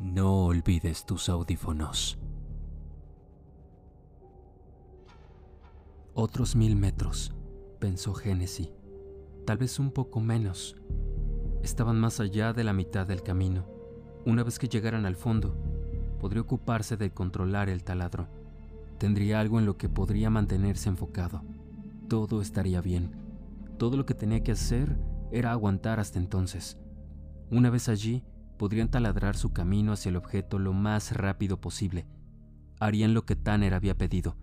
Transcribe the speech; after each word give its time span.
No 0.00 0.46
olvides 0.46 1.04
tus 1.04 1.28
audífonos. 1.28 2.18
Otros 6.14 6.56
mil 6.56 6.74
metros, 6.74 7.34
pensó 7.78 8.14
Genesis. 8.14 8.70
Tal 9.44 9.58
vez 9.58 9.78
un 9.78 9.90
poco 9.90 10.20
menos. 10.20 10.74
Estaban 11.62 12.00
más 12.00 12.18
allá 12.18 12.54
de 12.54 12.64
la 12.64 12.72
mitad 12.72 13.06
del 13.06 13.22
camino. 13.22 13.66
Una 14.24 14.42
vez 14.42 14.58
que 14.58 14.68
llegaran 14.68 15.04
al 15.04 15.16
fondo, 15.16 15.54
podría 16.18 16.40
ocuparse 16.40 16.96
de 16.96 17.12
controlar 17.12 17.68
el 17.68 17.84
taladro. 17.84 18.26
Tendría 18.96 19.38
algo 19.38 19.58
en 19.58 19.66
lo 19.66 19.76
que 19.76 19.90
podría 19.90 20.30
mantenerse 20.30 20.88
enfocado. 20.88 21.42
Todo 22.08 22.40
estaría 22.40 22.80
bien. 22.80 23.14
Todo 23.76 23.98
lo 23.98 24.06
que 24.06 24.14
tenía 24.14 24.42
que 24.42 24.52
hacer 24.52 24.98
era 25.30 25.52
aguantar 25.52 26.00
hasta 26.00 26.18
entonces. 26.18 26.78
Una 27.50 27.68
vez 27.68 27.90
allí, 27.90 28.24
podrían 28.60 28.90
taladrar 28.90 29.38
su 29.38 29.54
camino 29.54 29.94
hacia 29.94 30.10
el 30.10 30.16
objeto 30.16 30.58
lo 30.58 30.74
más 30.74 31.16
rápido 31.16 31.62
posible. 31.62 32.06
Harían 32.78 33.14
lo 33.14 33.24
que 33.24 33.34
Tanner 33.34 33.72
había 33.72 33.96
pedido. 33.96 34.36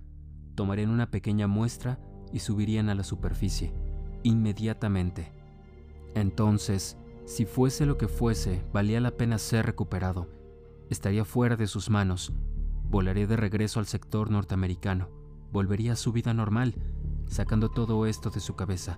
Tomarían 0.56 0.90
una 0.90 1.12
pequeña 1.12 1.46
muestra 1.46 2.00
y 2.34 2.40
subirían 2.40 2.90
a 2.90 2.96
la 2.96 3.04
superficie, 3.04 3.76
inmediatamente. 4.24 5.32
Entonces, 6.16 6.98
si 7.26 7.46
fuese 7.46 7.86
lo 7.86 8.00
que 8.00 8.08
fuese, 8.08 8.66
valía 8.74 9.00
la 9.02 9.12
pena 9.12 9.38
ser 9.38 9.68
recuperado. 9.68 10.28
Estaría 10.90 11.24
fuera 11.24 11.56
de 11.56 11.68
sus 11.68 11.92
manos. 11.92 12.34
Volaría 12.90 13.28
de 13.28 13.38
regreso 13.38 13.80
al 13.80 13.86
sector 13.86 14.32
norteamericano. 14.32 15.10
Volvería 15.52 15.94
a 15.94 15.96
su 15.96 16.12
vida 16.12 16.34
normal, 16.34 16.74
sacando 17.28 17.70
todo 17.70 18.08
esto 18.08 18.32
de 18.32 18.40
su 18.40 18.56
cabeza. 18.56 18.98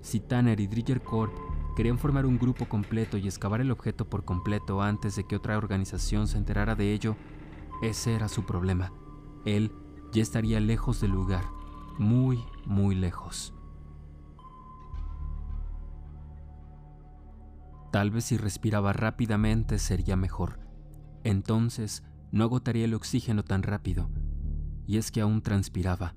Si 0.00 0.18
Tanner 0.18 0.58
y 0.58 0.66
Dridger 0.66 1.00
Corp 1.00 1.32
Querían 1.76 1.98
formar 1.98 2.26
un 2.26 2.38
grupo 2.38 2.66
completo 2.68 3.16
y 3.16 3.26
excavar 3.26 3.60
el 3.60 3.70
objeto 3.70 4.08
por 4.08 4.24
completo 4.24 4.82
antes 4.82 5.16
de 5.16 5.24
que 5.24 5.36
otra 5.36 5.56
organización 5.56 6.28
se 6.28 6.36
enterara 6.36 6.74
de 6.74 6.92
ello. 6.92 7.16
Ese 7.82 8.14
era 8.14 8.28
su 8.28 8.44
problema. 8.44 8.92
Él 9.44 9.72
ya 10.12 10.22
estaría 10.22 10.60
lejos 10.60 11.00
del 11.00 11.12
lugar, 11.12 11.44
muy, 11.98 12.44
muy 12.66 12.94
lejos. 12.94 13.54
Tal 17.90 18.10
vez 18.10 18.24
si 18.24 18.36
respiraba 18.36 18.92
rápidamente 18.92 19.78
sería 19.78 20.16
mejor. 20.16 20.58
Entonces 21.24 22.02
no 22.30 22.44
agotaría 22.44 22.84
el 22.84 22.94
oxígeno 22.94 23.44
tan 23.44 23.62
rápido. 23.62 24.10
Y 24.86 24.96
es 24.96 25.10
que 25.10 25.20
aún 25.20 25.42
transpiraba. 25.42 26.14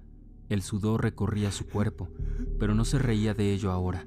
El 0.49 0.61
sudor 0.61 1.01
recorría 1.01 1.51
su 1.51 1.67
cuerpo, 1.67 2.09
pero 2.59 2.75
no 2.75 2.85
se 2.85 2.99
reía 2.99 3.33
de 3.33 3.53
ello 3.53 3.71
ahora. 3.71 4.05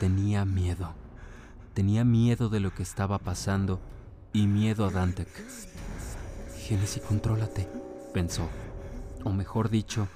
Tenía 0.00 0.44
miedo. 0.44 0.92
Tenía 1.72 2.04
miedo 2.04 2.48
de 2.48 2.58
lo 2.60 2.74
que 2.74 2.82
estaba 2.82 3.18
pasando 3.18 3.80
y 4.32 4.48
miedo 4.48 4.84
a 4.84 4.90
Dantec. 4.90 5.28
Genesis, 6.66 7.02
contrólate, 7.02 7.68
pensó. 8.12 8.48
O 9.22 9.30
mejor 9.30 9.70
dicho, 9.70 10.08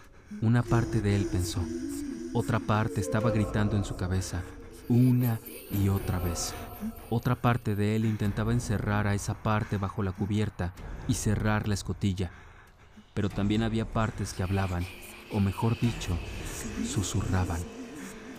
una 0.42 0.62
parte 0.62 1.00
de 1.00 1.14
él 1.14 1.28
pensó. 1.30 1.64
Otra 2.34 2.58
parte 2.58 3.00
estaba 3.00 3.30
gritando 3.30 3.76
en 3.76 3.84
su 3.84 3.96
cabeza, 3.96 4.42
una 4.88 5.38
y 5.70 5.88
otra 5.88 6.18
vez. 6.18 6.54
Otra 7.08 7.36
parte 7.36 7.76
de 7.76 7.94
él 7.94 8.04
intentaba 8.04 8.52
encerrar 8.52 9.06
a 9.06 9.14
esa 9.14 9.34
parte 9.34 9.76
bajo 9.78 10.02
la 10.02 10.12
cubierta 10.12 10.74
y 11.06 11.14
cerrar 11.14 11.68
la 11.68 11.74
escotilla. 11.74 12.30
Pero 13.14 13.28
también 13.28 13.62
había 13.62 13.84
partes 13.84 14.32
que 14.32 14.42
hablaban, 14.42 14.84
o 15.32 15.40
mejor 15.40 15.78
dicho, 15.78 16.18
susurraban. 16.86 17.60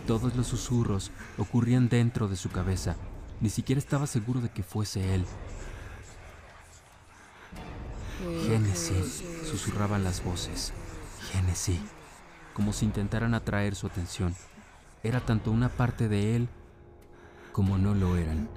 Todos 0.06 0.34
los 0.34 0.46
susurros 0.46 1.10
ocurrían 1.38 1.88
dentro 1.88 2.28
de 2.28 2.36
su 2.36 2.50
cabeza. 2.50 2.96
Ni 3.40 3.48
siquiera 3.48 3.78
estaba 3.78 4.06
seguro 4.06 4.40
de 4.40 4.50
que 4.50 4.62
fuese 4.62 5.14
él. 5.14 5.24
Génesis, 8.46 9.24
susurraban 9.48 10.04
las 10.04 10.22
voces. 10.22 10.72
Génesis, 11.32 11.80
como 12.54 12.72
si 12.72 12.84
intentaran 12.84 13.34
atraer 13.34 13.74
su 13.74 13.86
atención. 13.86 14.34
Era 15.02 15.20
tanto 15.20 15.50
una 15.50 15.68
parte 15.68 16.08
de 16.08 16.36
él 16.36 16.48
como 17.52 17.78
no 17.78 17.94
lo 17.94 18.16
eran. 18.16 18.50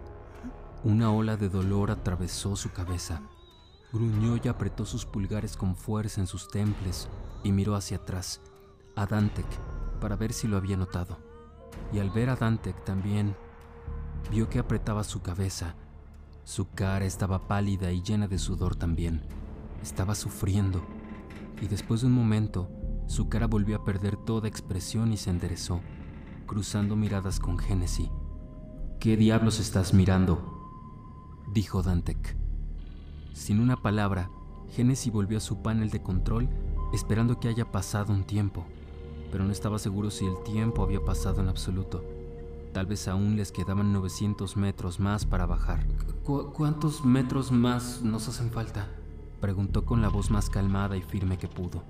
Una 0.83 1.11
ola 1.11 1.37
de 1.37 1.49
dolor 1.49 1.91
atravesó 1.91 2.55
su 2.55 2.71
cabeza. 2.71 3.21
Gruñó 3.93 4.37
y 4.43 4.47
apretó 4.47 4.85
sus 4.85 5.05
pulgares 5.05 5.55
con 5.55 5.75
fuerza 5.75 6.19
en 6.19 6.27
sus 6.27 6.49
temples 6.49 7.07
y 7.43 7.51
miró 7.51 7.75
hacia 7.75 7.97
atrás, 7.97 8.41
a 8.95 9.05
Dantec, 9.05 9.45
para 10.01 10.15
ver 10.15 10.33
si 10.33 10.47
lo 10.47 10.57
había 10.57 10.75
notado 10.75 11.32
y 11.91 11.99
al 11.99 12.09
ver 12.09 12.29
a 12.29 12.35
Dantec 12.35 12.83
también, 12.83 13.35
vio 14.31 14.49
que 14.49 14.59
apretaba 14.59 15.03
su 15.03 15.21
cabeza. 15.21 15.75
Su 16.43 16.69
cara 16.69 17.05
estaba 17.05 17.47
pálida 17.47 17.91
y 17.91 18.01
llena 18.01 18.27
de 18.27 18.37
sudor 18.37 18.75
también. 18.75 19.21
Estaba 19.81 20.15
sufriendo. 20.15 20.83
Y 21.61 21.67
después 21.67 22.01
de 22.01 22.07
un 22.07 22.13
momento, 22.13 22.69
su 23.07 23.29
cara 23.29 23.47
volvió 23.47 23.77
a 23.77 23.83
perder 23.83 24.17
toda 24.17 24.47
expresión 24.47 25.13
y 25.13 25.17
se 25.17 25.29
enderezó, 25.29 25.81
cruzando 26.45 26.95
miradas 26.95 27.39
con 27.39 27.57
Genesis. 27.57 28.09
¿Qué 28.99 29.17
diablos 29.17 29.59
estás 29.59 29.93
mirando? 29.93 30.49
dijo 31.53 31.83
Dantec. 31.83 32.35
Sin 33.33 33.59
una 33.59 33.77
palabra, 33.77 34.29
Genesis 34.69 35.11
volvió 35.11 35.37
a 35.37 35.41
su 35.41 35.61
panel 35.61 35.89
de 35.89 36.01
control 36.01 36.49
esperando 36.93 37.39
que 37.39 37.47
haya 37.47 37.71
pasado 37.71 38.13
un 38.13 38.23
tiempo 38.23 38.65
pero 39.33 39.45
no 39.45 39.51
estaba 39.51 39.79
seguro 39.79 40.11
si 40.11 40.27
el 40.27 40.35
tiempo 40.43 40.83
había 40.83 41.03
pasado 41.03 41.41
en 41.41 41.49
absoluto. 41.49 42.05
Tal 42.71 42.85
vez 42.85 43.07
aún 43.07 43.35
les 43.35 43.51
quedaban 43.51 43.91
900 43.91 44.57
metros 44.57 44.99
más 44.99 45.25
para 45.25 45.47
bajar. 45.47 45.87
¿Cuántos 46.23 47.03
metros 47.03 47.51
más 47.51 48.03
nos 48.03 48.27
hacen 48.27 48.51
falta? 48.51 48.89
Preguntó 49.41 49.85
con 49.85 50.03
la 50.03 50.09
voz 50.09 50.29
más 50.29 50.51
calmada 50.51 50.97
y 50.97 51.01
firme 51.01 51.39
que 51.39 51.47
pudo. 51.47 51.83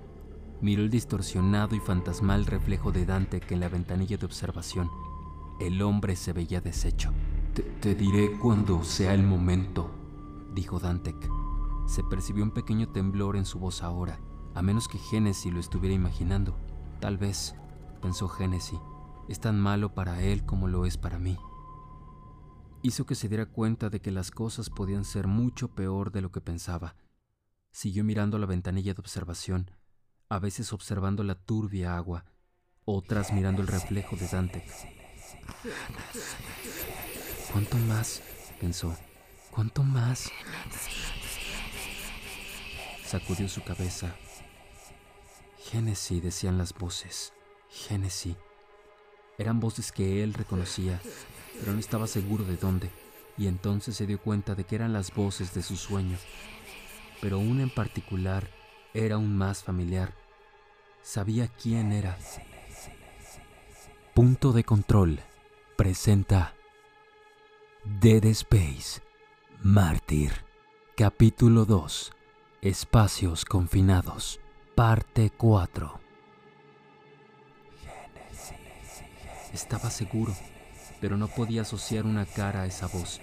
Miró 0.62 0.84
el 0.84 0.88
distorsionado 0.88 1.76
y 1.76 1.80
fantasmal 1.80 2.46
reflejo 2.46 2.92
de 2.92 3.04
Dante 3.04 3.40
que 3.40 3.52
en 3.52 3.60
la 3.60 3.68
ventanilla 3.68 4.16
de 4.16 4.24
observación. 4.24 4.90
El 5.60 5.82
hombre 5.82 6.16
se 6.16 6.32
veía 6.32 6.62
deshecho. 6.62 7.10
Te, 7.82 7.94
diré 7.94 8.38
cuando 8.38 8.82
sea 8.84 9.12
el 9.12 9.22
momento, 9.22 9.90
dijo 10.54 10.78
Dantec. 10.78 11.28
Se 11.86 12.02
percibió 12.04 12.42
un 12.42 12.52
pequeño 12.52 12.88
temblor 12.88 13.36
en 13.36 13.44
su 13.44 13.58
voz 13.58 13.82
ahora, 13.82 14.18
a 14.54 14.62
menos 14.62 14.88
que 14.88 14.96
Génesis 14.96 15.52
lo 15.52 15.60
estuviera 15.60 15.94
imaginando. 15.94 16.56
Tal 17.04 17.18
vez, 17.18 17.54
pensó 18.00 18.28
Genesis, 18.28 18.80
es 19.28 19.38
tan 19.38 19.60
malo 19.60 19.92
para 19.92 20.22
él 20.22 20.46
como 20.46 20.68
lo 20.68 20.86
es 20.86 20.96
para 20.96 21.18
mí. 21.18 21.36
Hizo 22.80 23.04
que 23.04 23.14
se 23.14 23.28
diera 23.28 23.44
cuenta 23.44 23.90
de 23.90 24.00
que 24.00 24.10
las 24.10 24.30
cosas 24.30 24.70
podían 24.70 25.04
ser 25.04 25.26
mucho 25.26 25.68
peor 25.68 26.12
de 26.12 26.22
lo 26.22 26.32
que 26.32 26.40
pensaba. 26.40 26.96
Siguió 27.72 28.04
mirando 28.04 28.38
la 28.38 28.46
ventanilla 28.46 28.94
de 28.94 29.00
observación, 29.00 29.70
a 30.30 30.38
veces 30.38 30.72
observando 30.72 31.24
la 31.24 31.34
turbia 31.34 31.94
agua, 31.94 32.24
otras 32.86 33.34
mirando 33.34 33.60
el 33.60 33.68
reflejo 33.68 34.16
de 34.16 34.26
Dante. 34.26 34.64
¿Cuánto 37.52 37.76
más? 37.80 38.22
pensó. 38.58 38.96
¿Cuánto 39.50 39.82
más? 39.82 40.30
Sacudió 43.04 43.46
su 43.46 43.62
cabeza 43.62 44.16
Génesis, 45.74 46.22
decían 46.22 46.56
las 46.56 46.72
voces. 46.72 47.32
Génesis. 47.68 48.36
Eran 49.38 49.58
voces 49.58 49.90
que 49.90 50.22
él 50.22 50.32
reconocía, 50.32 51.00
pero 51.58 51.72
no 51.72 51.80
estaba 51.80 52.06
seguro 52.06 52.44
de 52.44 52.56
dónde, 52.56 52.90
y 53.36 53.48
entonces 53.48 53.96
se 53.96 54.06
dio 54.06 54.20
cuenta 54.20 54.54
de 54.54 54.62
que 54.62 54.76
eran 54.76 54.92
las 54.92 55.12
voces 55.12 55.52
de 55.52 55.64
su 55.64 55.76
sueño. 55.76 56.16
Pero 57.20 57.40
una 57.40 57.64
en 57.64 57.70
particular 57.70 58.48
era 58.92 59.16
aún 59.16 59.36
más 59.36 59.64
familiar. 59.64 60.14
Sabía 61.02 61.48
quién 61.48 61.90
era. 61.90 62.16
Punto 64.14 64.52
de 64.52 64.62
control. 64.62 65.18
Presenta 65.76 66.54
Dead 67.82 68.24
Space. 68.26 69.02
Mártir. 69.60 70.30
Capítulo 70.96 71.64
2. 71.64 72.12
Espacios 72.62 73.44
confinados. 73.44 74.38
Parte 74.74 75.30
4 75.30 76.00
Estaba 79.52 79.88
seguro, 79.88 80.34
pero 81.00 81.16
no 81.16 81.28
podía 81.28 81.62
asociar 81.62 82.06
una 82.06 82.26
cara 82.26 82.62
a 82.62 82.66
esa 82.66 82.88
voz. 82.88 83.20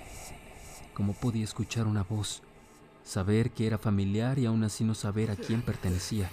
¿Cómo 0.94 1.12
podía 1.12 1.44
escuchar 1.44 1.88
una 1.88 2.04
voz? 2.04 2.42
Saber 3.04 3.52
que 3.52 3.68
era 3.68 3.78
familiar 3.78 4.40
y 4.40 4.46
aún 4.46 4.64
así 4.64 4.86
no 4.86 4.96
saber 4.96 5.30
a 5.30 5.36
quién 5.36 5.62
pertenecía. 5.62 6.30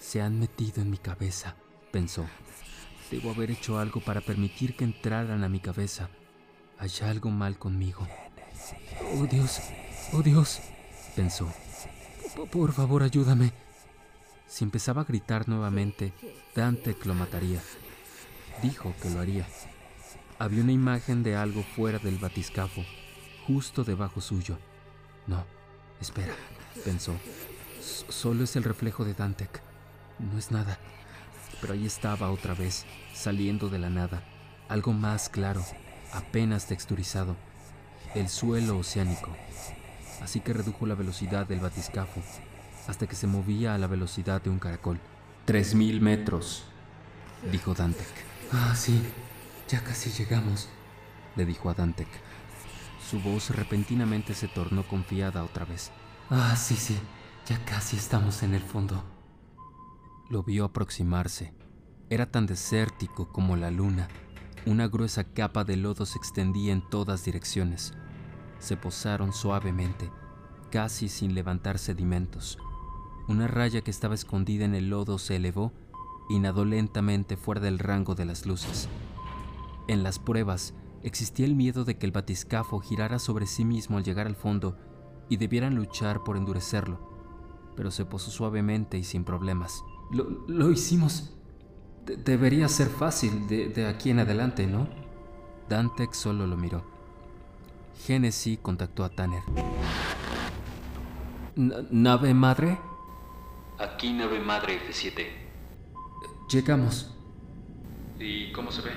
Se 0.00 0.22
han 0.22 0.40
metido 0.40 0.80
en 0.80 0.88
mi 0.88 0.96
cabeza, 0.96 1.54
pensó. 1.90 2.24
Debo 3.10 3.32
haber 3.32 3.50
hecho 3.50 3.78
algo 3.78 4.00
para 4.00 4.22
permitir 4.22 4.76
que 4.76 4.84
entraran 4.84 5.44
a 5.44 5.50
mi 5.50 5.60
cabeza. 5.60 6.08
Hay 6.78 6.90
algo 7.02 7.28
mal 7.28 7.58
conmigo. 7.58 8.08
Oh 9.14 9.26
Dios, 9.26 9.60
oh 10.14 10.22
Dios, 10.22 10.60
pensó. 11.14 11.52
Por 12.50 12.72
favor, 12.72 13.02
ayúdame. 13.02 13.52
Si 14.46 14.64
empezaba 14.64 15.02
a 15.02 15.04
gritar 15.04 15.48
nuevamente, 15.48 16.12
Dante 16.54 16.96
lo 17.04 17.14
mataría. 17.14 17.60
Dijo 18.62 18.94
que 19.00 19.10
lo 19.10 19.20
haría. 19.20 19.46
Había 20.38 20.62
una 20.62 20.72
imagen 20.72 21.22
de 21.22 21.36
algo 21.36 21.62
fuera 21.62 21.98
del 21.98 22.18
batiscafo, 22.18 22.82
justo 23.46 23.84
debajo 23.84 24.20
suyo, 24.20 24.58
No, 25.26 25.44
espera, 26.00 26.34
pensó. 26.84 27.14
solo 27.80 28.44
es 28.44 28.56
el 28.56 28.64
reflejo 28.64 29.04
de 29.04 29.14
Dantec. 29.14 29.60
No 30.18 30.38
es 30.38 30.50
nada. 30.50 30.78
Pero 31.60 31.74
ahí 31.74 31.86
estaba 31.86 32.30
otra 32.30 32.54
vez, 32.54 32.84
saliendo 33.14 33.68
de 33.68 33.78
la 33.78 33.88
nada. 33.90 34.22
Algo 34.68 34.92
más 34.92 35.28
claro, 35.28 35.64
apenas 36.12 36.66
texturizado. 36.66 37.36
El 38.14 38.28
suelo 38.28 38.78
oceánico. 38.78 39.30
Así 40.22 40.40
que 40.40 40.52
redujo 40.52 40.86
la 40.86 40.94
velocidad 40.94 41.46
del 41.46 41.60
batiscafo 41.60 42.22
hasta 42.86 43.06
que 43.06 43.16
se 43.16 43.26
movía 43.26 43.74
a 43.74 43.78
la 43.78 43.86
velocidad 43.86 44.40
de 44.42 44.50
un 44.50 44.58
caracol. 44.58 44.98
Tres 45.44 45.74
mil 45.74 46.00
metros, 46.00 46.64
dijo 47.50 47.74
Dantec. 47.74 48.06
Ah, 48.52 48.74
sí, 48.74 49.02
ya 49.68 49.82
casi 49.82 50.10
llegamos, 50.10 50.68
le 51.36 51.44
dijo 51.44 51.70
a 51.70 51.74
Dantec. 51.74 52.08
Su 53.10 53.20
voz 53.20 53.50
repentinamente 53.50 54.34
se 54.34 54.48
tornó 54.48 54.86
confiada 54.86 55.44
otra 55.44 55.64
vez. 55.64 55.90
Ah, 56.30 56.54
sí, 56.56 56.76
sí, 56.76 56.96
ya 57.46 57.64
casi 57.64 57.96
estamos 57.96 58.42
en 58.42 58.54
el 58.54 58.62
fondo. 58.62 59.04
Lo 60.30 60.42
vio 60.42 60.64
aproximarse. 60.64 61.52
Era 62.10 62.30
tan 62.30 62.46
desértico 62.46 63.32
como 63.32 63.56
la 63.56 63.70
luna. 63.70 64.08
Una 64.66 64.86
gruesa 64.86 65.24
capa 65.24 65.64
de 65.64 65.76
lodo 65.76 66.06
se 66.06 66.18
extendía 66.18 66.72
en 66.72 66.88
todas 66.88 67.24
direcciones. 67.24 67.94
Se 68.62 68.76
posaron 68.76 69.32
suavemente, 69.32 70.08
casi 70.70 71.08
sin 71.08 71.34
levantar 71.34 71.80
sedimentos. 71.80 72.58
Una 73.26 73.48
raya 73.48 73.80
que 73.80 73.90
estaba 73.90 74.14
escondida 74.14 74.64
en 74.64 74.76
el 74.76 74.88
lodo 74.88 75.18
se 75.18 75.34
elevó 75.34 75.72
y 76.28 76.38
nadó 76.38 76.64
lentamente 76.64 77.36
fuera 77.36 77.60
del 77.60 77.80
rango 77.80 78.14
de 78.14 78.24
las 78.24 78.46
luces. 78.46 78.88
En 79.88 80.04
las 80.04 80.20
pruebas 80.20 80.74
existía 81.02 81.44
el 81.44 81.56
miedo 81.56 81.84
de 81.84 81.98
que 81.98 82.06
el 82.06 82.12
batiscafo 82.12 82.78
girara 82.78 83.18
sobre 83.18 83.46
sí 83.46 83.64
mismo 83.64 83.98
al 83.98 84.04
llegar 84.04 84.28
al 84.28 84.36
fondo 84.36 84.78
y 85.28 85.38
debieran 85.38 85.74
luchar 85.74 86.22
por 86.22 86.36
endurecerlo, 86.36 87.00
pero 87.74 87.90
se 87.90 88.04
posó 88.04 88.30
suavemente 88.30 88.96
y 88.96 89.02
sin 89.02 89.24
problemas. 89.24 89.82
Lo, 90.12 90.70
hicimos. 90.70 91.34
debería 92.24 92.68
ser 92.68 92.86
fácil 92.86 93.48
de, 93.48 93.88
aquí 93.88 94.10
en 94.10 94.20
adelante, 94.20 94.68
¿no? 94.68 94.86
Dantec 95.68 96.12
solo 96.12 96.46
lo 96.46 96.56
miró. 96.56 96.91
Genesis 98.06 98.58
contactó 98.60 99.04
a 99.04 99.10
Tanner. 99.10 99.42
¿Nave 101.56 102.34
madre? 102.34 102.78
Aquí 103.78 104.12
nave 104.12 104.40
madre 104.40 104.80
F7. 104.88 105.26
Llegamos. 106.50 107.14
¿Y 108.18 108.52
cómo 108.52 108.70
se 108.70 108.82
ve? 108.82 108.90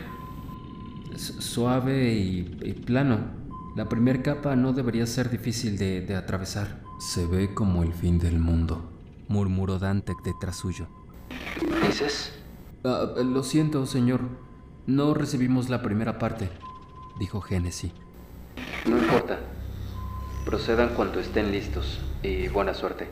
suave 1.17 2.13
y, 2.13 2.43
plano. 2.85 3.19
La 3.75 3.89
primera 3.89 4.21
capa 4.21 4.55
no 4.55 4.73
debería 4.73 5.05
ser 5.05 5.29
difícil 5.29 5.77
de, 5.77 6.15
atravesar. 6.15 6.81
Se 6.99 7.25
ve 7.25 7.53
como 7.53 7.83
el 7.83 7.93
fin 7.93 8.19
del 8.19 8.39
mundo, 8.39 8.89
murmuró 9.27 9.79
Dantec 9.79 10.21
detrás 10.23 10.57
suyo. 10.57 10.87
¿Dices? 11.85 12.33
Ah, 12.83 13.07
lo 13.17 13.43
siento, 13.43 13.85
señor. 13.85 14.21
No 14.87 15.13
recibimos 15.13 15.69
la 15.69 15.81
primera 15.81 16.19
parte, 16.19 16.49
dijo 17.19 17.41
Genesis. 17.41 17.91
No 18.85 18.99
importa. 18.99 19.39
Procedan 20.45 20.89
cuando 20.89 21.19
estén 21.19 21.51
listos 21.51 21.99
y 22.21 22.47
buena 22.49 22.73
suerte. 22.75 23.09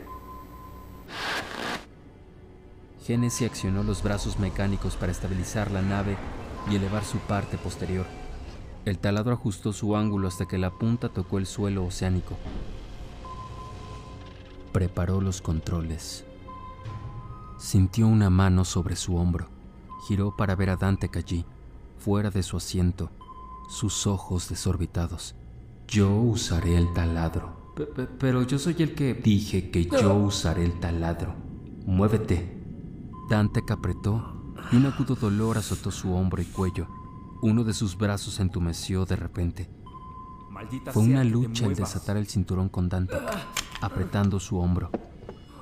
Genesis 3.04 3.48
accionó 3.50 3.82
los 3.82 4.02
brazos 4.02 4.38
mecánicos 4.38 4.94
para 4.94 5.10
estabilizar 5.10 5.72
la 5.72 5.82
nave 5.82 6.16
y 6.70 6.76
elevar 6.76 7.04
su 7.04 7.18
parte 7.18 7.58
posterior. 7.58 8.06
El 8.84 8.98
taladro 8.98 9.34
ajustó 9.34 9.72
su 9.72 9.96
ángulo 9.96 10.28
hasta 10.28 10.46
que 10.46 10.58
la 10.58 10.70
punta 10.70 11.08
tocó 11.08 11.38
el 11.38 11.46
suelo 11.46 11.84
oceánico. 11.84 12.36
Preparó 14.72 15.20
los 15.20 15.42
controles. 15.42 16.24
Sintió 17.58 18.06
una 18.06 18.30
mano 18.30 18.64
sobre 18.64 18.94
su 18.94 19.16
hombro. 19.16 19.48
Giró 20.06 20.36
para 20.36 20.54
ver 20.54 20.70
a 20.70 20.76
Dante 20.76 21.10
allí, 21.14 21.44
fuera 21.98 22.30
de 22.30 22.42
su 22.42 22.58
asiento, 22.58 23.10
sus 23.68 24.06
ojos 24.06 24.48
desorbitados. 24.48 25.34
Yo 25.88 26.14
usaré 26.14 26.76
el 26.76 26.92
taladro. 26.92 27.74
pero 28.18 28.42
yo 28.42 28.58
soy 28.58 28.76
el 28.78 28.94
que... 28.94 29.14
Dije 29.14 29.70
que 29.70 29.84
yo 29.84 30.14
usaré 30.14 30.64
el 30.64 30.78
taladro. 30.80 31.34
Muévete. 31.86 32.62
Dante 33.28 33.62
apretó 33.68 34.54
y 34.70 34.76
un 34.76 34.86
agudo 34.86 35.14
dolor 35.14 35.58
azotó 35.58 35.90
su 35.90 36.14
hombro 36.14 36.42
y 36.42 36.46
cuello. 36.46 36.86
Uno 37.42 37.64
de 37.64 37.74
sus 37.74 37.96
brazos 37.96 38.34
se 38.34 38.42
entumeció 38.42 39.04
de 39.04 39.16
repente. 39.16 39.70
Fue 40.92 41.02
una 41.02 41.24
lucha 41.24 41.66
el 41.66 41.74
desatar 41.74 42.16
el 42.16 42.26
cinturón 42.26 42.68
con 42.68 42.88
Dante, 42.88 43.16
apretando 43.80 44.38
su 44.40 44.58
hombro, 44.58 44.90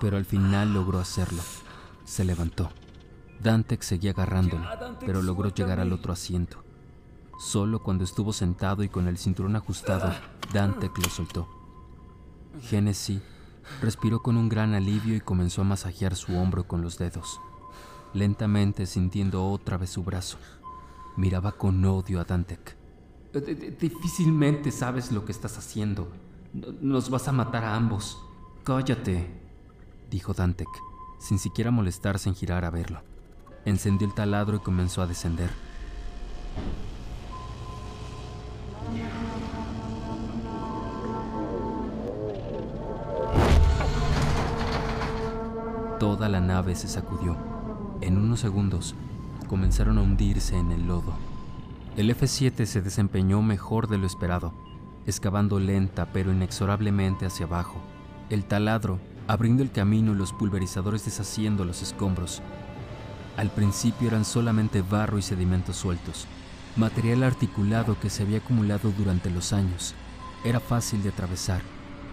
pero 0.00 0.16
al 0.16 0.24
final 0.24 0.74
logró 0.74 0.98
hacerlo. 0.98 1.42
Se 2.04 2.24
levantó. 2.24 2.70
Dante 3.42 3.78
seguía 3.80 4.12
agarrándolo, 4.12 4.64
pero 5.04 5.22
logró 5.22 5.52
llegar 5.52 5.80
al 5.80 5.92
otro 5.92 6.12
asiento. 6.12 6.61
Solo 7.42 7.82
cuando 7.82 8.04
estuvo 8.04 8.32
sentado 8.32 8.82
y 8.82 8.88
con 8.88 9.08
el 9.08 9.18
cinturón 9.18 9.56
ajustado, 9.56 10.12
Dante 10.52 10.90
lo 10.96 11.08
soltó. 11.08 11.48
Genesis 12.62 13.20
respiró 13.80 14.22
con 14.22 14.36
un 14.36 14.48
gran 14.48 14.74
alivio 14.74 15.16
y 15.16 15.20
comenzó 15.20 15.62
a 15.62 15.64
masajear 15.64 16.14
su 16.14 16.36
hombro 16.36 16.66
con 16.68 16.82
los 16.82 16.98
dedos 16.98 17.40
lentamente 18.14 18.86
sintiendo 18.86 19.48
otra 19.48 19.76
vez 19.76 19.90
su 19.90 20.02
brazo. 20.02 20.38
Miraba 21.16 21.52
con 21.52 21.84
odio 21.84 22.20
a 22.20 22.24
Dantec. 22.24 22.76
Difícilmente 23.80 24.70
sabes 24.70 25.12
lo 25.12 25.24
que 25.24 25.32
estás 25.32 25.58
haciendo. 25.58 26.08
Nos 26.52 27.10
vas 27.10 27.28
a 27.28 27.32
matar 27.32 27.64
a 27.64 27.74
ambos. 27.74 28.22
Cállate, 28.64 29.28
dijo 30.10 30.34
Dantec, 30.34 30.68
sin 31.18 31.38
siquiera 31.38 31.70
molestarse 31.70 32.28
en 32.28 32.34
girar 32.34 32.64
a 32.64 32.70
verlo. 32.70 33.02
Encendió 33.64 34.06
el 34.06 34.14
taladro 34.14 34.56
y 34.56 34.60
comenzó 34.60 35.02
a 35.02 35.06
descender. 35.06 35.50
Toda 45.98 46.28
la 46.28 46.40
nave 46.40 46.74
se 46.74 46.88
sacudió 46.88 47.36
en 48.00 48.18
unos 48.18 48.40
segundos, 48.40 48.94
comenzaron 49.48 49.98
a 49.98 50.02
hundirse 50.02 50.56
en 50.56 50.72
el 50.72 50.86
lodo. 50.86 51.14
El 51.96 52.10
F-7 52.10 52.66
se 52.66 52.82
desempeñó 52.82 53.42
mejor 53.42 53.88
de 53.88 53.98
lo 53.98 54.06
esperado, 54.06 54.52
excavando 55.06 55.60
lenta 55.60 56.06
pero 56.12 56.32
inexorablemente 56.32 57.26
hacia 57.26 57.46
abajo. 57.46 57.76
El 58.30 58.44
taladro 58.44 58.98
abriendo 59.28 59.62
el 59.62 59.70
camino 59.70 60.12
y 60.12 60.16
los 60.16 60.32
pulverizadores 60.32 61.04
deshaciendo 61.04 61.64
los 61.64 61.82
escombros. 61.82 62.42
Al 63.36 63.50
principio 63.50 64.08
eran 64.08 64.24
solamente 64.24 64.82
barro 64.82 65.18
y 65.18 65.22
sedimentos 65.22 65.76
sueltos, 65.76 66.26
material 66.76 67.22
articulado 67.22 68.00
que 68.00 68.08
se 68.08 68.22
había 68.22 68.38
acumulado 68.38 68.92
durante 68.96 69.30
los 69.30 69.52
años. 69.52 69.94
Era 70.42 70.58
fácil 70.58 71.02
de 71.02 71.10
atravesar, 71.10 71.60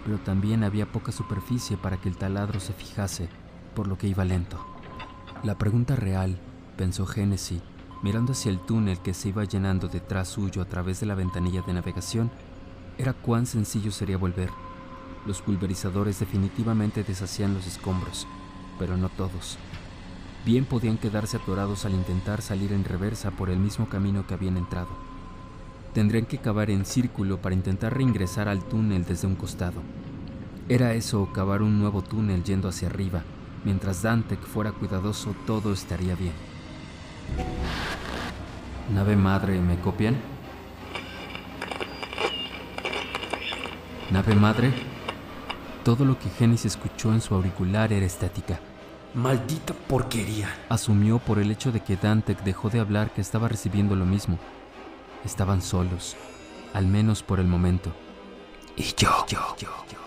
pero 0.04 0.18
también 0.18 0.64
había 0.64 0.92
poca 0.92 1.12
superficie 1.12 1.78
para 1.78 1.96
que 1.96 2.08
el 2.08 2.16
taladro 2.16 2.60
se 2.60 2.74
fijase, 2.74 3.28
por 3.74 3.88
lo 3.88 3.96
que 3.96 4.06
iba 4.06 4.24
lento. 4.24 4.64
La 5.42 5.56
pregunta 5.56 5.96
real, 5.96 6.38
pensó 6.76 7.06
Genesis, 7.06 7.62
mirando 8.02 8.32
hacia 8.32 8.50
el 8.50 8.60
túnel 8.60 8.98
que 8.98 9.14
se 9.14 9.30
iba 9.30 9.44
llenando 9.44 9.88
detrás 9.88 10.28
suyo 10.28 10.60
a 10.60 10.66
través 10.66 11.00
de 11.00 11.06
la 11.06 11.14
ventanilla 11.14 11.62
de 11.62 11.72
navegación, 11.72 12.30
era 12.98 13.14
cuán 13.14 13.46
sencillo 13.46 13.90
sería 13.90 14.18
volver. 14.18 14.50
Los 15.24 15.40
pulverizadores 15.40 16.20
definitivamente 16.20 17.02
deshacían 17.02 17.54
los 17.54 17.66
escombros, 17.66 18.26
pero 18.78 18.98
no 18.98 19.08
todos. 19.08 19.58
Bien 20.44 20.64
podían 20.64 20.98
quedarse 20.98 21.36
atorados 21.36 21.84
al 21.84 21.92
intentar 21.92 22.42
salir 22.42 22.72
en 22.72 22.84
reversa 22.84 23.30
por 23.30 23.50
el 23.50 23.58
mismo 23.58 23.88
camino 23.88 24.26
que 24.26 24.34
habían 24.34 24.56
entrado. 24.56 24.90
Tendrían 25.94 26.26
que 26.26 26.38
cavar 26.38 26.70
en 26.70 26.84
círculo 26.84 27.38
para 27.42 27.54
intentar 27.54 27.96
reingresar 27.96 28.48
al 28.48 28.62
túnel 28.64 29.04
desde 29.04 29.26
un 29.26 29.36
costado. 29.36 29.82
Era 30.68 30.94
eso 30.94 31.30
cavar 31.32 31.62
un 31.62 31.78
nuevo 31.78 32.02
túnel 32.02 32.44
yendo 32.44 32.68
hacia 32.68 32.88
arriba, 32.88 33.22
Mientras 33.62 34.02
Dantec 34.02 34.40
fuera 34.40 34.72
cuidadoso, 34.72 35.34
todo 35.46 35.72
estaría 35.72 36.14
bien. 36.14 36.32
Nave 38.94 39.16
madre, 39.16 39.60
¿me 39.60 39.78
copian? 39.78 40.16
Nave 44.10 44.34
madre. 44.34 44.72
Todo 45.84 46.04
lo 46.04 46.18
que 46.18 46.30
Genesis 46.30 46.72
escuchó 46.72 47.12
en 47.12 47.20
su 47.20 47.34
auricular 47.34 47.92
era 47.92 48.06
estática. 48.06 48.60
Maldita 49.14 49.74
porquería. 49.74 50.48
Asumió 50.68 51.18
por 51.18 51.38
el 51.38 51.50
hecho 51.50 51.72
de 51.72 51.80
que 51.80 51.96
Dantec 51.96 52.42
dejó 52.44 52.70
de 52.70 52.80
hablar 52.80 53.12
que 53.12 53.20
estaba 53.20 53.48
recibiendo 53.48 53.96
lo 53.96 54.06
mismo. 54.06 54.38
Estaban 55.24 55.62
solos, 55.62 56.16
al 56.74 56.86
menos 56.86 57.22
por 57.22 57.40
el 57.40 57.46
momento. 57.46 57.92
Y 58.76 58.84
yo, 58.96 59.26
yo, 59.28 59.56
yo, 59.58 59.68
yo. 59.90 60.00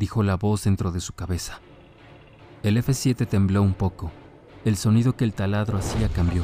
dijo 0.00 0.22
la 0.22 0.36
voz 0.36 0.64
dentro 0.64 0.90
de 0.90 1.00
su 1.00 1.12
cabeza. 1.12 1.60
El 2.62 2.78
F-7 2.78 3.28
tembló 3.28 3.62
un 3.62 3.74
poco. 3.74 4.10
El 4.64 4.76
sonido 4.78 5.14
que 5.14 5.24
el 5.24 5.34
taladro 5.34 5.76
hacía 5.76 6.08
cambió. 6.08 6.42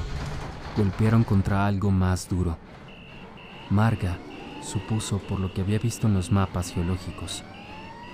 Golpearon 0.77 1.25
contra 1.25 1.67
algo 1.67 1.91
más 1.91 2.29
duro. 2.29 2.59
Marga, 3.71 4.19
supuso 4.63 5.19
por 5.19 5.41
lo 5.41 5.55
que 5.55 5.63
había 5.63 5.79
visto 5.79 6.07
en 6.07 6.13
los 6.13 6.31
mapas 6.31 6.71
geológicos. 6.71 7.43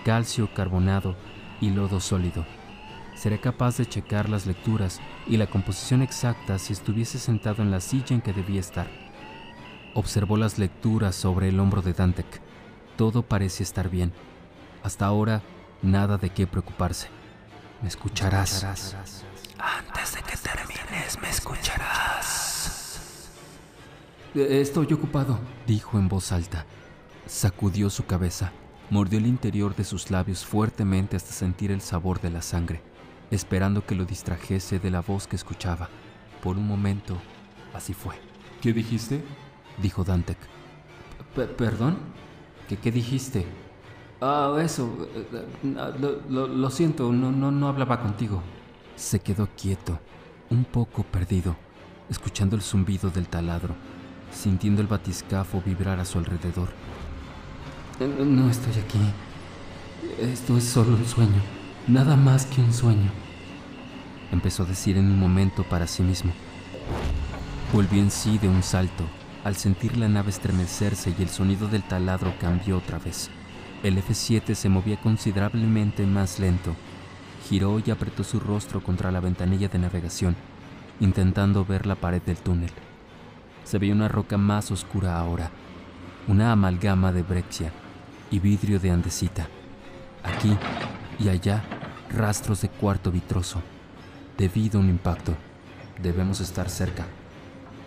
Calcio 0.04 0.52
carbonado 0.52 1.14
y 1.60 1.70
lodo 1.70 2.00
sólido. 2.00 2.44
Seré 3.14 3.40
capaz 3.40 3.76
de 3.76 3.86
checar 3.86 4.28
las 4.28 4.46
lecturas 4.46 5.00
y 5.28 5.36
la 5.36 5.46
composición 5.46 6.02
exacta 6.02 6.58
si 6.58 6.72
estuviese 6.72 7.20
sentado 7.20 7.62
en 7.62 7.70
la 7.70 7.80
silla 7.80 8.16
en 8.16 8.20
que 8.20 8.32
debía 8.32 8.58
estar. 8.58 8.88
Observó 9.94 10.36
las 10.36 10.58
lecturas 10.58 11.14
sobre 11.14 11.50
el 11.50 11.60
hombro 11.60 11.82
de 11.82 11.92
Dantec. 11.92 12.40
Todo 12.96 13.22
parece 13.22 13.62
estar 13.62 13.90
bien. 13.90 14.12
Hasta 14.82 15.06
ahora, 15.06 15.42
nada 15.82 16.18
de 16.18 16.30
qué 16.30 16.48
preocuparse. 16.48 17.08
Me 17.80 17.88
escucharás. 17.88 18.64
Antes 18.64 20.14
de 20.14 20.22
que 20.22 20.36
termines, 20.36 21.20
me 21.20 21.30
escucharás. 21.30 23.30
Eh, 24.34 24.60
Estoy 24.60 24.92
ocupado. 24.92 25.38
Dijo 25.66 25.98
en 25.98 26.08
voz 26.08 26.32
alta. 26.32 26.66
Sacudió 27.26 27.90
su 27.90 28.06
cabeza. 28.06 28.52
Mordió 28.92 29.18
el 29.18 29.26
interior 29.26 29.74
de 29.74 29.84
sus 29.84 30.10
labios 30.10 30.44
fuertemente 30.44 31.16
hasta 31.16 31.32
sentir 31.32 31.70
el 31.70 31.80
sabor 31.80 32.20
de 32.20 32.28
la 32.28 32.42
sangre, 32.42 32.82
esperando 33.30 33.86
que 33.86 33.94
lo 33.94 34.04
distrajese 34.04 34.78
de 34.80 34.90
la 34.90 35.00
voz 35.00 35.26
que 35.26 35.34
escuchaba. 35.36 35.88
Por 36.42 36.58
un 36.58 36.66
momento, 36.66 37.16
así 37.72 37.94
fue. 37.94 38.16
¿Qué 38.60 38.74
dijiste? 38.74 39.24
Dijo 39.80 40.04
Dantec. 40.04 40.36
P- 41.34 41.46
¿Perdón? 41.46 41.96
¿Qué, 42.68 42.76
¿Qué 42.76 42.92
dijiste? 42.92 43.46
Ah, 44.20 44.54
eso. 44.62 45.08
Lo, 45.98 46.20
lo- 46.28 46.46
lo 46.48 46.68
siento, 46.70 47.10
no, 47.14 47.32
no, 47.32 47.50
no 47.50 47.68
hablaba 47.68 47.98
contigo. 47.98 48.42
Se 48.94 49.20
quedó 49.20 49.48
quieto, 49.56 50.00
un 50.50 50.66
poco 50.66 51.02
perdido, 51.02 51.56
escuchando 52.10 52.56
el 52.56 52.62
zumbido 52.62 53.08
del 53.08 53.26
taladro, 53.26 53.74
sintiendo 54.30 54.82
el 54.82 54.86
batiscafo 54.86 55.62
vibrar 55.64 55.98
a 55.98 56.04
su 56.04 56.18
alrededor. 56.18 56.68
Eh, 58.00 58.24
No 58.24 58.50
estoy 58.50 58.72
aquí. 58.80 58.98
Esto 60.18 60.56
es 60.56 60.64
solo 60.64 60.96
un 60.96 61.06
sueño. 61.06 61.40
Nada 61.86 62.16
más 62.16 62.46
que 62.46 62.60
un 62.60 62.72
sueño. 62.72 63.10
Empezó 64.30 64.62
a 64.62 64.66
decir 64.66 64.96
en 64.96 65.06
un 65.06 65.18
momento 65.18 65.62
para 65.64 65.86
sí 65.86 66.02
mismo. 66.02 66.32
Volvió 67.72 68.00
en 68.00 68.10
sí 68.10 68.38
de 68.38 68.48
un 68.48 68.62
salto, 68.62 69.04
al 69.44 69.56
sentir 69.56 69.96
la 69.96 70.08
nave 70.08 70.30
estremecerse 70.30 71.14
y 71.18 71.22
el 71.22 71.28
sonido 71.28 71.68
del 71.68 71.82
taladro 71.82 72.32
cambió 72.40 72.78
otra 72.78 72.98
vez. 72.98 73.30
El 73.82 73.98
F-7 73.98 74.54
se 74.54 74.68
movía 74.68 75.00
considerablemente 75.00 76.06
más 76.06 76.38
lento. 76.38 76.74
Giró 77.48 77.80
y 77.84 77.90
apretó 77.90 78.24
su 78.24 78.40
rostro 78.40 78.82
contra 78.82 79.10
la 79.10 79.20
ventanilla 79.20 79.68
de 79.68 79.78
navegación, 79.78 80.36
intentando 81.00 81.64
ver 81.64 81.86
la 81.86 81.96
pared 81.96 82.22
del 82.22 82.36
túnel. 82.36 82.70
Se 83.64 83.78
veía 83.78 83.94
una 83.94 84.08
roca 84.08 84.38
más 84.38 84.70
oscura 84.70 85.18
ahora, 85.18 85.50
una 86.28 86.52
amalgama 86.52 87.12
de 87.12 87.22
brexia 87.22 87.72
y 88.32 88.40
vidrio 88.40 88.80
de 88.80 88.90
andesita. 88.90 89.46
Aquí 90.24 90.56
y 91.20 91.28
allá, 91.28 91.62
rastros 92.10 92.62
de 92.62 92.68
cuarto 92.68 93.12
vitroso. 93.12 93.62
Debido 94.36 94.80
a 94.80 94.82
un 94.82 94.88
impacto, 94.88 95.34
debemos 96.02 96.40
estar 96.40 96.68
cerca. 96.68 97.06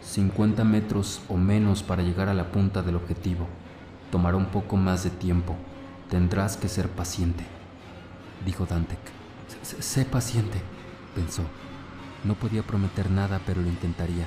50 0.03 0.63
metros 0.63 1.21
o 1.27 1.35
menos 1.35 1.81
para 1.83 2.03
llegar 2.03 2.29
a 2.29 2.33
la 2.33 2.51
punta 2.51 2.81
del 2.83 2.95
objetivo. 2.95 3.47
Tomará 4.11 4.37
un 4.37 4.45
poco 4.45 4.77
más 4.77 5.03
de 5.03 5.09
tiempo. 5.09 5.55
Tendrás 6.09 6.55
que 6.55 6.69
ser 6.69 6.87
paciente, 6.89 7.43
dijo 8.45 8.65
Dantec. 8.65 8.99
Sé- 9.63 10.05
paciente. 10.05 10.61
Pensó. 11.15 11.43
No 12.23 12.35
podía 12.35 12.61
prometer 12.61 13.09
nada, 13.09 13.41
pero 13.45 13.61
lo 13.61 13.67
intentaría. 13.67 14.25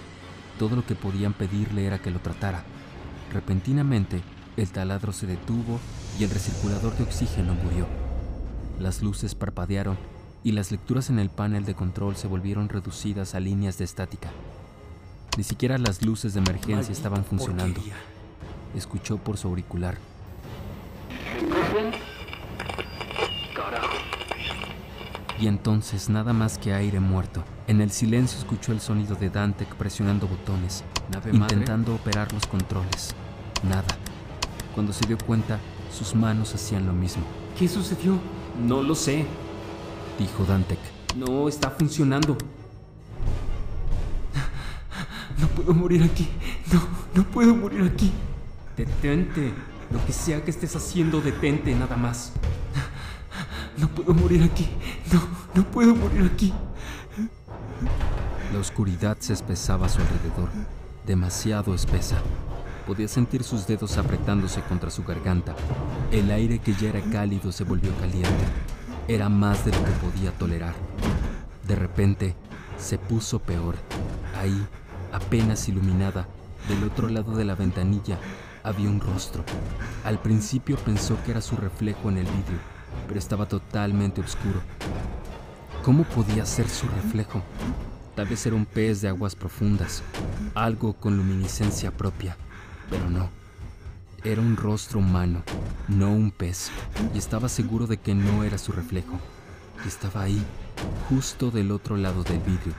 Todo 0.58 0.75
lo 0.75 0.84
que 0.84 0.94
podían 0.96 1.32
pedirle 1.32 1.87
era 1.87 2.00
que 2.00 2.10
lo 2.10 2.18
tratara. 2.18 2.64
Repentinamente, 3.32 4.22
el 4.58 4.70
taladro 4.70 5.12
se 5.12 5.26
detuvo 5.26 5.78
y 6.18 6.24
el 6.24 6.30
recirculador 6.30 6.96
de 6.96 7.04
oxígeno 7.04 7.54
murió. 7.54 7.86
Las 8.80 9.02
luces 9.02 9.34
parpadearon 9.34 9.96
y 10.42 10.52
las 10.52 10.70
lecturas 10.70 11.10
en 11.10 11.18
el 11.18 11.30
panel 11.30 11.64
de 11.64 11.74
control 11.74 12.16
se 12.16 12.28
volvieron 12.28 12.68
reducidas 12.68 13.34
a 13.34 13.40
líneas 13.40 13.78
de 13.78 13.84
estática. 13.84 14.30
Ni 15.36 15.44
siquiera 15.44 15.78
las 15.78 16.02
luces 16.04 16.34
de 16.34 16.40
emergencia 16.40 16.92
estaban 16.92 17.24
funcionando. 17.24 17.80
Escuchó 18.74 19.18
por 19.18 19.36
su 19.36 19.48
auricular. 19.48 19.96
Y 25.40 25.46
entonces 25.46 26.08
nada 26.08 26.32
más 26.32 26.58
que 26.58 26.74
aire 26.74 26.98
muerto. 26.98 27.44
En 27.68 27.80
el 27.80 27.92
silencio 27.92 28.38
escuchó 28.38 28.72
el 28.72 28.80
sonido 28.80 29.14
de 29.14 29.30
Dantec 29.30 29.72
presionando 29.76 30.26
botones, 30.26 30.82
¿Nave 31.12 31.32
madre? 31.32 31.54
intentando 31.54 31.94
operar 31.94 32.32
los 32.32 32.44
controles. 32.46 33.14
Nada. 33.62 33.86
Cuando 34.78 34.92
se 34.92 35.04
dio 35.08 35.18
cuenta, 35.18 35.58
sus 35.92 36.14
manos 36.14 36.54
hacían 36.54 36.87
lo 36.87 36.92
mismo. 36.92 37.25
¿Qué 37.58 37.66
sucedió? 37.66 38.16
No 38.64 38.80
lo 38.80 38.94
sé. 38.94 39.26
Dijo 40.16 40.44
Dantec. 40.44 40.78
No 41.16 41.49
está 41.49 41.68
funcionando. 41.68 42.38
No 45.37 45.49
puedo 45.49 45.75
morir 45.75 46.04
aquí. 46.04 46.28
No, 46.73 46.80
no 47.12 47.28
puedo 47.28 47.56
morir 47.56 47.90
aquí. 47.92 48.12
Detente. 48.76 49.52
Lo 49.90 50.06
que 50.06 50.12
sea 50.12 50.44
que 50.44 50.52
estés 50.52 50.76
haciendo, 50.76 51.20
detente 51.20 51.75
nada 51.75 51.97
más. 51.97 52.35
No 53.78 53.88
puedo 53.88 54.14
morir 54.14 54.44
aquí. 54.44 54.68
No, 55.12 55.20
no 55.56 55.68
puedo 55.73 55.92
morir 55.97 56.30
aquí. 56.32 56.54
La 58.52 58.61
oscuridad 58.61 59.16
se 59.18 59.32
espesaba 59.32 59.87
a 59.87 59.88
su 59.88 60.00
alrededor, 60.00 60.50
demasiado 61.04 61.75
espesa. 61.75 62.23
Podía 62.88 63.07
sentir 63.07 63.45
sus 63.45 63.66
dedos 63.66 63.99
apretándose 63.99 64.62
contra 64.62 64.90
su 64.90 65.04
garganta. 65.04 65.54
El 66.11 66.30
aire 66.30 66.59
que 66.59 66.73
ya 66.73 66.88
era 66.88 67.02
cálido 67.02 67.52
se 67.52 67.62
volvió 67.62 67.95
caliente. 67.97 68.30
Era 69.07 69.28
más 69.28 69.66
de 69.66 69.73
lo 69.73 69.85
que 69.85 69.90
podía 69.90 70.33
tolerar. 70.33 70.73
De 71.66 71.76
repente, 71.76 72.35
se 72.78 72.97
puso 72.97 73.40
peor. 73.40 73.75
Ahí, 74.38 74.66
apenas 75.12 75.68
iluminada, 75.68 76.26
del 76.66 76.83
otro 76.83 77.11
lado 77.11 77.37
de 77.37 77.45
la 77.45 77.54
ventanilla, 77.54 78.18
había 78.62 78.88
un 78.88 79.00
rostro. 79.00 79.45
Al 80.02 80.18
principio 80.18 80.78
pensó 80.78 81.23
que 81.25 81.33
era 81.33 81.42
su 81.42 81.57
reflejo 81.57 82.09
en 82.09 82.16
el 82.16 82.25
vidrio, 82.25 82.59
pero 83.07 83.18
estaba 83.18 83.45
totalmente 83.47 84.23
oscuro. 84.23 84.62
¿Cómo 85.85 86.04
podía 86.04 86.47
ser 86.47 86.71
su 86.71 86.88
reflejo? 86.88 87.42
Tal 88.16 88.28
vez 88.28 88.47
era 88.47 88.57
un 88.57 88.64
pez 88.64 89.02
de 89.02 89.09
aguas 89.09 89.37
profundas, 89.37 90.02
algo 90.54 90.95
con 90.95 91.18
luminiscencia 91.18 91.90
propia, 91.90 92.37
pero 92.90 93.09
no. 93.11 93.30
Era 94.25 94.40
un 94.40 94.57
rostro 94.57 94.99
humano, 94.99 95.42
no 95.87 96.11
un 96.11 96.30
pez, 96.30 96.71
y 97.14 97.18
estaba 97.18 97.49
seguro 97.49 97.87
de 97.87 97.99
que 97.99 98.14
no 98.14 98.42
era 98.42 98.59
su 98.59 98.73
reflejo. 98.73 99.18
Estaba 99.87 100.23
ahí, 100.23 100.45
justo 101.09 101.50
del 101.50 101.71
otro 101.71 101.97
lado 101.97 102.25
del 102.25 102.40
vidrio, 102.40 102.75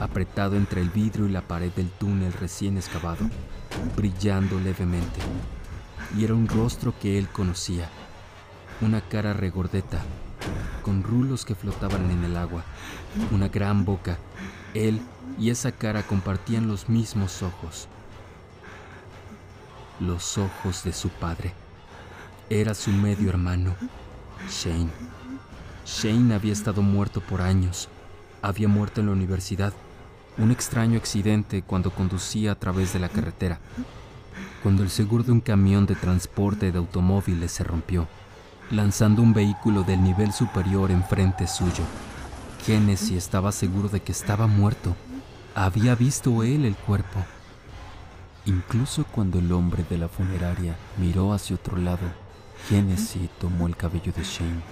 apretado 0.00 0.56
entre 0.56 0.82
el 0.82 0.90
vidrio 0.90 1.26
y 1.26 1.32
la 1.32 1.40
pared 1.40 1.72
del 1.72 1.88
túnel 1.88 2.32
recién 2.34 2.76
excavado, 2.76 3.24
brillando 3.96 4.60
levemente. 4.60 5.20
Y 6.18 6.24
era 6.24 6.34
un 6.34 6.48
rostro 6.48 6.92
que 7.00 7.18
él 7.18 7.28
conocía, 7.28 7.88
una 8.82 9.00
cara 9.00 9.32
regordeta, 9.32 10.02
con 10.82 11.02
rulos 11.02 11.44
que 11.44 11.54
flotaban 11.54 12.10
en 12.10 12.24
el 12.24 12.36
agua, 12.36 12.64
una 13.30 13.48
gran 13.48 13.84
boca. 13.84 14.18
Él 14.74 15.00
y 15.38 15.50
esa 15.50 15.72
cara 15.72 16.02
compartían 16.02 16.68
los 16.68 16.88
mismos 16.88 17.42
ojos, 17.42 17.88
los 20.02 20.36
ojos 20.38 20.84
de 20.84 20.92
su 20.92 21.08
padre. 21.08 21.54
Era 22.50 22.74
su 22.74 22.90
medio 22.90 23.30
hermano, 23.30 23.74
Shane. 24.50 24.90
Shane 25.86 26.34
había 26.34 26.52
estado 26.52 26.82
muerto 26.82 27.20
por 27.20 27.40
años. 27.40 27.88
Había 28.42 28.68
muerto 28.68 29.00
en 29.00 29.06
la 29.06 29.12
universidad. 29.12 29.72
Un 30.38 30.50
extraño 30.50 30.98
accidente 30.98 31.62
cuando 31.62 31.90
conducía 31.90 32.52
a 32.52 32.54
través 32.56 32.92
de 32.92 32.98
la 32.98 33.08
carretera. 33.08 33.60
Cuando 34.62 34.82
el 34.82 34.90
seguro 34.90 35.24
de 35.24 35.32
un 35.32 35.40
camión 35.40 35.86
de 35.86 35.94
transporte 35.94 36.72
de 36.72 36.78
automóviles 36.78 37.52
se 37.52 37.64
rompió, 37.64 38.08
lanzando 38.70 39.22
un 39.22 39.32
vehículo 39.32 39.82
del 39.82 40.02
nivel 40.02 40.32
superior 40.32 40.90
enfrente 40.90 41.46
suyo. 41.46 41.84
Genesis 42.64 43.12
estaba 43.12 43.52
seguro 43.52 43.88
de 43.88 44.00
que 44.00 44.12
estaba 44.12 44.46
muerto. 44.46 44.94
Había 45.54 45.94
visto 45.94 46.42
él 46.42 46.64
el 46.64 46.76
cuerpo. 46.76 47.24
Incluso 48.44 49.04
cuando 49.04 49.38
el 49.38 49.52
hombre 49.52 49.84
de 49.88 49.98
la 49.98 50.08
funeraria 50.08 50.76
miró 50.98 51.32
hacia 51.32 51.56
otro 51.56 51.76
lado, 51.76 52.06
Genesis 52.68 53.30
tomó 53.40 53.66
el 53.66 53.76
cabello 53.76 54.12
de 54.12 54.24
Shane, 54.24 54.62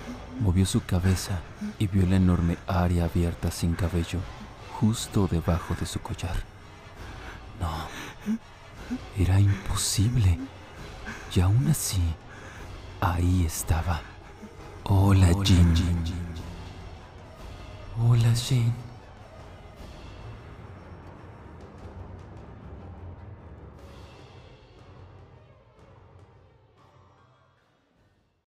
movió 0.41 0.67
su 0.67 0.85
cabeza 0.85 1.41
y 1.79 1.87
vio 1.87 2.07
la 2.07 2.17
enorme 2.17 2.59
área 2.67 3.05
abierta 3.05 3.51
sin 3.51 3.75
cabello 3.75 4.19
justo 4.81 5.29
debajo 5.31 5.75
de 5.79 5.87
su 5.87 6.01
collar. 6.01 6.37
No, 7.61 7.69
era 9.17 9.39
imposible. 9.39 10.39
Y 11.35 11.41
aún 11.41 11.69
así, 11.69 12.01
ahí 13.01 13.45
estaba. 13.45 14.01
Hola, 14.85 15.29
Jim. 15.45 15.75
Hola, 18.03 18.33
Shane. 18.35 18.90